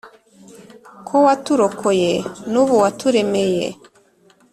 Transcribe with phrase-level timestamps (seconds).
[1.07, 2.11] Ko waturokoye
[2.51, 3.67] nubu waturemeye